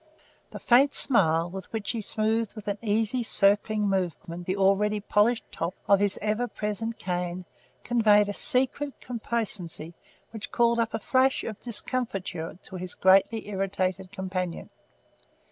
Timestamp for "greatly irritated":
12.95-14.11